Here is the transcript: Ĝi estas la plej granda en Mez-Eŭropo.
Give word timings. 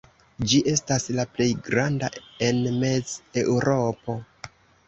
Ĝi 0.51 0.61
estas 0.71 1.03
la 1.19 1.25
plej 1.35 1.47
granda 1.67 2.11
en 2.49 2.65
Mez-Eŭropo. 2.85 4.21